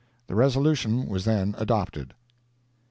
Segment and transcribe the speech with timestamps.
[0.25, 2.15] The resolution was then adopted.